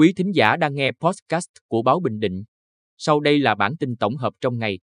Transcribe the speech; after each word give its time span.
Quý 0.00 0.12
thính 0.16 0.34
giả 0.34 0.56
đang 0.56 0.74
nghe 0.74 0.92
podcast 1.00 1.48
của 1.68 1.82
Báo 1.82 2.00
Bình 2.00 2.20
Định. 2.20 2.44
Sau 2.98 3.20
đây 3.20 3.38
là 3.38 3.54
bản 3.54 3.76
tin 3.76 3.96
tổng 3.96 4.16
hợp 4.16 4.32
trong 4.40 4.58
ngày. 4.58 4.78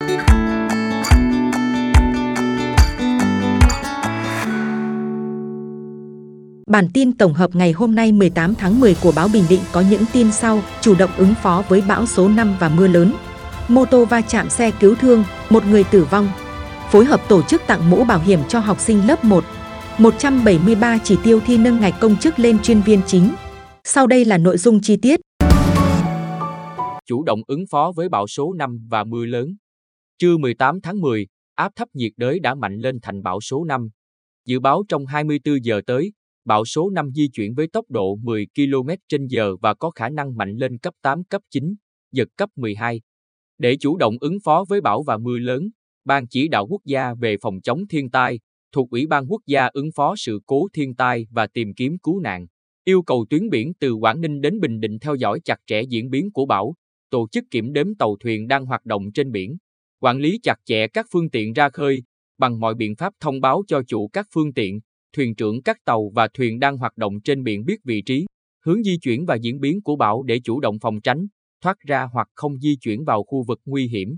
Bản 6.68 6.88
tin 6.94 7.18
tổng 7.18 7.34
hợp 7.34 7.56
ngày 7.56 7.72
hôm 7.72 7.96
nay 7.96 8.12
18 8.12 8.56
tháng 8.56 8.80
10 8.80 8.96
của 9.04 9.12
báo 9.16 9.28
Bình 9.34 9.44
Định 9.50 9.60
có 9.72 9.84
những 9.90 10.04
tin 10.14 10.32
sau, 10.32 10.62
chủ 10.82 10.96
động 10.96 11.12
ứng 11.18 11.34
phó 11.42 11.64
với 11.70 11.84
bão 11.88 12.06
số 12.06 12.30
5 12.30 12.56
và 12.60 12.70
mưa 12.70 12.88
lớn. 12.88 13.14
Mô 13.68 13.86
tô 13.86 14.06
va 14.06 14.22
chạm 14.22 14.50
xe 14.50 14.72
cứu 14.80 14.96
thương, 14.96 15.24
một 15.50 15.66
người 15.66 15.84
tử 15.84 16.08
vong. 16.12 16.30
Phối 16.92 17.06
hợp 17.06 17.22
tổ 17.30 17.42
chức 17.42 17.62
tặng 17.68 17.90
mũ 17.90 18.04
bảo 18.04 18.20
hiểm 18.20 18.40
cho 18.48 18.60
học 18.60 18.80
sinh 18.80 19.08
lớp 19.08 19.24
1. 19.24 19.44
173 19.98 20.98
chỉ 21.04 21.18
tiêu 21.24 21.40
thi 21.46 21.58
nâng 21.58 21.80
ngạch 21.80 22.00
công 22.00 22.16
chức 22.16 22.40
lên 22.40 22.60
chuyên 22.60 22.82
viên 22.82 23.02
chính. 23.08 23.30
Sau 23.84 24.08
đây 24.08 24.26
là 24.26 24.38
nội 24.38 24.58
dung 24.58 24.82
chi 24.82 24.98
tiết. 25.02 25.20
Chủ 27.06 27.24
động 27.24 27.42
ứng 27.48 27.64
phó 27.72 27.92
với 27.96 28.10
bão 28.10 28.28
số 28.28 28.54
5 28.54 28.88
và 28.90 29.04
mưa 29.04 29.26
lớn. 29.26 29.56
Trưa 30.20 30.38
18 30.38 30.82
tháng 30.82 31.02
10, 31.02 31.28
áp 31.56 31.72
thấp 31.76 31.88
nhiệt 31.94 32.12
đới 32.18 32.40
đã 32.40 32.56
mạnh 32.56 32.78
lên 32.78 33.00
thành 33.02 33.24
bão 33.24 33.42
số 33.42 33.64
5. 33.64 33.90
Dự 34.46 34.60
báo 34.60 34.84
trong 34.88 35.06
24 35.06 35.66
giờ 35.66 35.82
tới, 35.88 36.14
bão 36.46 36.66
số 36.66 36.90
5 36.90 37.10
di 37.16 37.28
chuyển 37.34 37.54
với 37.54 37.68
tốc 37.68 37.86
độ 37.90 38.16
10 38.16 38.48
km 38.56 38.90
h 39.12 39.40
và 39.62 39.74
có 39.74 39.90
khả 39.90 40.10
năng 40.10 40.38
mạnh 40.38 40.56
lên 40.56 40.78
cấp 40.78 40.94
8, 41.02 41.24
cấp 41.24 41.42
9, 41.50 41.76
giật 42.12 42.28
cấp 42.38 42.50
12. 42.56 43.02
Để 43.58 43.78
chủ 43.80 43.98
động 43.98 44.16
ứng 44.22 44.38
phó 44.44 44.66
với 44.70 44.82
bão 44.82 45.04
và 45.04 45.18
mưa 45.18 45.38
lớn, 45.38 45.70
Ban 46.06 46.28
chỉ 46.28 46.48
đạo 46.48 46.68
quốc 46.68 46.82
gia 46.86 47.14
về 47.14 47.38
phòng 47.42 47.62
chống 47.62 47.88
thiên 47.90 48.10
tai, 48.10 48.40
thuộc 48.72 48.90
Ủy 48.90 49.08
ban 49.08 49.26
quốc 49.28 49.42
gia 49.48 49.70
ứng 49.74 49.90
phó 49.96 50.16
sự 50.18 50.40
cố 50.46 50.68
thiên 50.74 50.96
tai 50.96 51.26
và 51.32 51.48
tìm 51.48 51.74
kiếm 51.76 51.98
cứu 52.04 52.20
nạn, 52.20 52.48
yêu 52.86 53.02
cầu 53.02 53.26
tuyến 53.30 53.50
biển 53.50 53.74
từ 53.80 53.94
Quảng 53.94 54.22
Ninh 54.22 54.42
đến 54.42 54.60
Bình 54.60 54.80
Định 54.80 55.00
theo 55.00 55.16
dõi 55.16 55.40
chặt 55.46 55.58
chẽ 55.68 55.82
diễn 55.82 56.10
biến 56.10 56.32
của 56.32 56.46
bão, 56.46 56.76
tổ 57.10 57.28
chức 57.32 57.44
kiểm 57.52 57.74
đếm 57.74 57.96
tàu 57.96 58.16
thuyền 58.20 58.48
đang 58.48 58.66
hoạt 58.66 58.86
động 58.86 59.12
trên 59.14 59.32
biển, 59.32 59.58
quản 60.00 60.18
lý 60.18 60.40
chặt 60.44 60.56
chẽ 60.66 60.88
các 60.88 61.06
phương 61.12 61.30
tiện 61.30 61.54
ra 61.54 61.70
khơi, 61.70 62.04
bằng 62.38 62.60
mọi 62.60 62.74
biện 62.76 62.96
pháp 62.96 63.14
thông 63.20 63.42
báo 63.42 63.64
cho 63.68 63.82
chủ 63.88 64.08
các 64.14 64.28
phương 64.34 64.54
tiện, 64.54 64.80
thuyền 65.16 65.36
trưởng 65.36 65.62
các 65.62 65.78
tàu 65.86 66.12
và 66.16 66.28
thuyền 66.34 66.60
đang 66.60 66.78
hoạt 66.78 66.98
động 66.98 67.14
trên 67.24 67.44
biển 67.44 67.66
biết 67.66 67.78
vị 67.84 68.02
trí, 68.06 68.26
hướng 68.66 68.84
di 68.84 68.98
chuyển 69.02 69.26
và 69.26 69.36
diễn 69.36 69.60
biến 69.60 69.82
của 69.82 69.96
bão 69.96 70.24
để 70.24 70.40
chủ 70.44 70.60
động 70.60 70.80
phòng 70.80 71.02
tránh, 71.02 71.26
thoát 71.64 71.78
ra 71.88 72.08
hoặc 72.14 72.28
không 72.36 72.60
di 72.60 72.76
chuyển 72.82 73.04
vào 73.04 73.24
khu 73.24 73.44
vực 73.48 73.60
nguy 73.66 73.88
hiểm. 73.88 74.18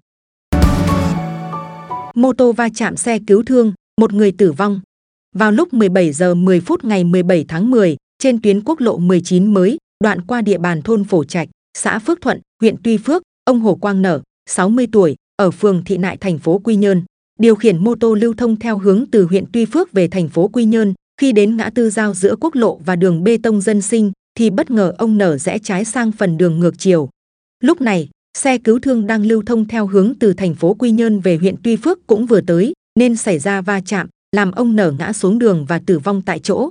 Mô 2.16 2.33
tô 2.33 2.52
va 2.52 2.69
chạm 2.75 2.95
xe 2.95 3.19
cứu 3.27 3.44
thương, 3.44 3.73
một 4.02 4.13
người 4.13 4.31
tử 4.31 4.52
vong. 4.52 4.81
Vào 5.33 5.52
lúc 5.52 5.73
17 5.73 6.11
giờ 6.11 6.35
10 6.35 6.59
phút 6.59 6.83
ngày 6.83 7.03
17 7.03 7.45
tháng 7.47 7.72
10, 7.72 7.97
trên 8.26 8.42
tuyến 8.42 8.62
quốc 8.66 8.80
lộ 8.80 8.98
19 8.98 9.54
mới, 9.54 9.78
đoạn 10.04 10.22
qua 10.22 10.42
địa 10.42 10.58
bàn 10.58 10.81
thôn 10.81 11.04
Phổ 11.04 11.23
Trạch, 11.23 11.50
xã 11.78 12.00
Phước 12.00 12.22
Thuận, 12.22 12.40
huyện 12.62 12.76
Tuy 12.84 12.98
Phước, 12.98 13.23
ông 13.44 13.59
Hồ 13.59 13.76
Quang 13.76 14.02
Nở, 14.02 14.22
60 14.50 14.88
tuổi, 14.92 15.16
ở 15.36 15.52
phường 15.52 15.84
Thị 15.84 15.98
Nại 15.98 16.18
thành 16.18 16.38
phố 16.38 16.62
Quy 16.64 16.76
Nhơn, 16.76 17.03
điều 17.40 17.56
khiển 17.56 17.84
mô 17.84 17.96
tô 17.96 18.14
lưu 18.14 18.34
thông 18.34 18.56
theo 18.59 18.78
hướng 18.78 19.06
từ 19.12 19.26
huyện 19.26 19.46
Tuy 19.53 19.66
Phước 19.66 19.92
về 19.92 20.08
thành 20.08 20.30
phố 20.30 20.48
Quy 20.48 20.66
Nhơn, 20.66 20.94
khi 21.22 21.31
đến 21.31 21.58
ngã 21.58 21.70
tư 21.70 21.90
giao 21.90 22.14
giữa 22.14 22.36
quốc 22.40 22.56
lộ 22.56 22.80
và 22.86 22.96
đường 22.96 23.23
bê 23.23 23.38
tông 23.44 23.62
dân 23.62 23.81
sinh 23.81 24.12
thì 24.38 24.50
bất 24.50 24.72
ngờ 24.72 24.94
ông 24.98 25.18
Nở 25.18 25.38
rẽ 25.38 25.59
trái 25.59 25.86
sang 25.86 26.12
phần 26.12 26.38
đường 26.38 26.59
ngược 26.59 26.73
chiều. 26.78 27.09
Lúc 27.64 27.81
này, 27.81 28.09
xe 28.38 28.58
cứu 28.58 28.80
thương 28.80 29.08
đang 29.08 29.26
lưu 29.26 29.44
thông 29.46 29.68
theo 29.68 29.88
hướng 29.88 30.14
từ 30.20 30.34
thành 30.34 30.56
phố 30.56 30.73
Quy 30.73 30.92
Nhơn 30.92 31.20
về 31.20 31.38
huyện 31.38 31.56
Tuy 31.64 31.76
Phước 31.76 32.08
cũng 32.08 32.26
vừa 32.26 32.42
tới, 32.42 32.73
nên 33.00 33.16
xảy 33.16 33.40
ra 33.40 33.62
va 33.62 33.81
chạm, 33.86 34.08
làm 34.36 34.52
ông 34.52 34.76
Nở 34.76 34.94
ngã 35.00 35.14
xuống 35.14 35.40
đường 35.40 35.66
và 35.70 35.80
tử 35.80 36.00
vong 36.00 36.22
tại 36.26 36.40
chỗ. 36.40 36.70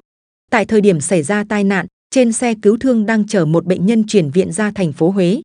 Tại 0.54 0.64
thời 0.64 0.80
điểm 0.80 1.00
xảy 1.00 1.22
ra 1.22 1.44
tai 1.48 1.64
nạn, 1.64 1.86
trên 2.10 2.32
xe 2.32 2.54
cứu 2.62 2.76
thương 2.80 3.06
đang 3.06 3.26
chở 3.26 3.44
một 3.44 3.64
bệnh 3.64 3.86
nhân 3.86 4.04
chuyển 4.04 4.30
viện 4.30 4.52
ra 4.52 4.72
thành 4.74 4.92
phố 4.92 5.10
Huế. 5.10 5.42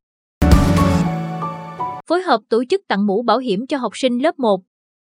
Phối 2.08 2.22
hợp 2.22 2.40
tổ 2.48 2.64
chức 2.64 2.80
tặng 2.88 3.06
mũ 3.06 3.22
bảo 3.22 3.38
hiểm 3.38 3.66
cho 3.66 3.76
học 3.76 3.92
sinh 3.94 4.18
lớp 4.18 4.38
1. 4.38 4.60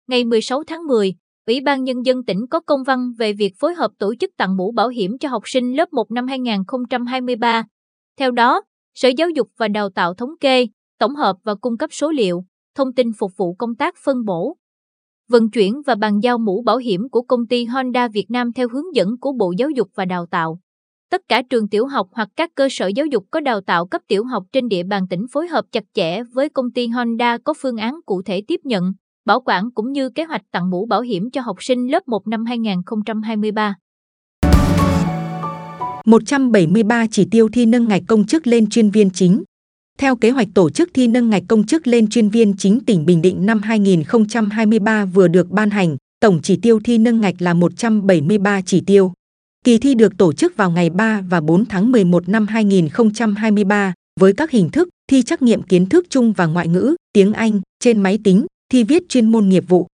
Ngày 0.08 0.24
16 0.24 0.64
tháng 0.64 0.88
10, 0.88 1.16
Ủy 1.48 1.62
ban 1.62 1.84
Nhân 1.84 2.06
dân 2.06 2.24
tỉnh 2.24 2.48
có 2.50 2.60
công 2.60 2.84
văn 2.84 3.12
về 3.18 3.34
việc 3.34 3.54
phối 3.60 3.74
hợp 3.74 3.92
tổ 4.00 4.16
chức 4.16 4.32
tặng 4.38 4.58
mũ 4.58 4.72
bảo 4.72 4.88
hiểm 4.88 5.18
cho 5.18 5.30
học 5.30 5.44
sinh 5.46 5.74
lớp 5.78 5.94
1 5.94 6.12
năm 6.12 6.28
2023. 6.28 7.64
Theo 8.20 8.32
đó, 8.32 8.62
Sở 8.96 9.10
Giáo 9.18 9.30
dục 9.30 9.48
và 9.58 9.68
Đào 9.68 9.90
tạo 9.90 10.14
thống 10.14 10.38
kê, 10.40 10.68
tổng 11.00 11.16
hợp 11.16 11.36
và 11.44 11.56
cung 11.56 11.78
cấp 11.78 11.90
số 11.94 12.12
liệu, 12.12 12.44
thông 12.76 12.94
tin 12.94 13.14
phục 13.14 13.32
vụ 13.38 13.54
công 13.54 13.76
tác 13.76 13.96
phân 14.04 14.26
bổ, 14.26 14.58
vận 15.30 15.50
chuyển 15.50 15.82
và 15.86 15.96
bàn 15.96 16.20
giao 16.24 16.38
mũ 16.38 16.62
bảo 16.62 16.78
hiểm 16.78 17.10
của 17.10 17.22
công 17.22 17.48
ty 17.48 17.66
Honda 17.66 18.08
Việt 18.08 18.32
Nam 18.32 18.54
theo 18.54 18.68
hướng 18.70 18.96
dẫn 18.96 19.18
của 19.22 19.32
Bộ 19.32 19.54
Giáo 19.58 19.70
dục 19.70 19.88
và 19.96 20.06
Đào 20.06 20.26
tạo. 20.26 20.60
Tất 21.12 21.22
cả 21.28 21.42
trường 21.50 21.70
tiểu 21.70 21.86
học 21.86 22.08
hoặc 22.12 22.30
các 22.36 22.50
cơ 22.56 22.68
sở 22.72 22.88
giáo 22.88 23.06
dục 23.06 23.24
có 23.32 23.40
đào 23.40 23.62
tạo 23.62 23.86
cấp 23.86 24.02
tiểu 24.08 24.24
học 24.24 24.44
trên 24.52 24.68
địa 24.68 24.84
bàn 24.84 25.08
tỉnh 25.10 25.26
phối 25.32 25.48
hợp 25.48 25.66
chặt 25.72 25.84
chẽ 25.94 26.24
với 26.34 26.50
công 26.50 26.72
ty 26.72 26.88
Honda 26.88 27.38
có 27.38 27.54
phương 27.62 27.78
án 27.78 27.96
cụ 28.06 28.22
thể 28.22 28.42
tiếp 28.48 28.60
nhận, 28.64 28.92
bảo 29.26 29.42
quản 29.46 29.72
cũng 29.72 29.92
như 29.92 30.10
kế 30.10 30.24
hoạch 30.24 30.42
tặng 30.52 30.70
mũ 30.70 30.86
bảo 30.86 31.02
hiểm 31.02 31.32
cho 31.32 31.42
học 31.42 31.58
sinh 31.60 31.92
lớp 31.92 32.08
1 32.08 32.28
năm 32.28 32.46
2023. 32.46 33.76
173 36.06 37.06
chỉ 37.12 37.28
tiêu 37.32 37.50
thi 37.54 37.66
nâng 37.66 37.88
ngạch 37.88 38.02
công 38.08 38.26
chức 38.26 38.48
lên 38.48 38.70
chuyên 38.70 38.90
viên 38.90 39.10
chính. 39.10 39.44
Theo 40.00 40.16
kế 40.16 40.30
hoạch 40.30 40.48
tổ 40.54 40.70
chức 40.70 40.90
thi 40.94 41.08
nâng 41.08 41.30
ngạch 41.30 41.44
công 41.48 41.66
chức 41.66 41.88
lên 41.88 42.08
chuyên 42.10 42.30
viên 42.30 42.54
chính 42.58 42.80
tỉnh 42.86 43.06
Bình 43.06 43.22
Định 43.22 43.46
năm 43.46 43.62
2023 43.62 45.06
vừa 45.06 45.28
được 45.28 45.50
ban 45.50 45.70
hành, 45.70 45.98
tổng 46.20 46.40
chỉ 46.44 46.58
tiêu 46.62 46.80
thi 46.84 46.98
nâng 46.98 47.22
ngạch 47.22 47.36
là 47.40 47.54
173 47.54 48.62
chỉ 48.62 48.82
tiêu. 48.82 49.14
Kỳ 49.66 49.78
thi 49.78 49.96
được 49.96 50.18
tổ 50.18 50.34
chức 50.34 50.58
vào 50.58 50.72
ngày 50.72 50.90
3 50.90 51.22
và 51.22 51.42
4 51.42 51.66
tháng 51.66 51.92
11 51.92 52.30
năm 52.30 52.48
2023 52.48 53.94
với 54.20 54.34
các 54.34 54.52
hình 54.52 54.70
thức 54.70 54.90
thi 55.10 55.22
trắc 55.22 55.42
nghiệm 55.42 55.62
kiến 55.62 55.86
thức 55.86 56.06
chung 56.10 56.34
và 56.34 56.46
ngoại 56.46 56.68
ngữ, 56.68 56.96
tiếng 57.14 57.34
Anh 57.34 57.62
trên 57.80 58.02
máy 58.02 58.20
tính, 58.24 58.46
thi 58.72 58.84
viết 58.84 59.10
chuyên 59.10 59.32
môn 59.32 59.50
nghiệp 59.50 59.64
vụ. 59.68 59.88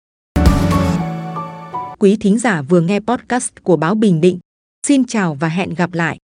Quý 1.99 2.17
thính 2.17 2.39
giả 2.39 2.63
vừa 2.63 2.81
nghe 2.81 3.01
podcast 3.01 3.51
của 3.63 3.77
báo 3.77 3.95
Bình 3.95 4.21
Định. 4.21 4.39
Xin 4.87 5.05
chào 5.05 5.35
và 5.35 5.49
hẹn 5.49 5.75
gặp 5.75 5.95
lại. 5.95 6.19